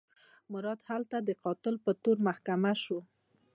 مراد 0.51 0.79
هلته 0.89 1.17
د 1.21 1.29
قتل 1.43 1.75
په 1.85 1.91
تور 2.01 2.17
محاکمه 2.25 2.73
شو. 2.83 2.99